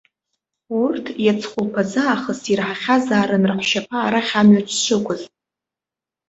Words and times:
Урҭ 0.81 1.05
иац 1.25 1.41
хәылԥазы 1.49 2.01
аахыс 2.05 2.41
ираҳахьазаарын 2.51 3.43
раҳәшьаԥа 3.49 3.97
арахь 4.01 4.33
амҩа 4.39 4.61
дшықәыз. 4.67 5.21